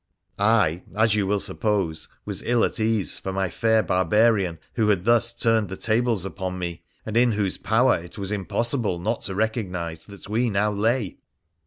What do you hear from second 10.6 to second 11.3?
lay.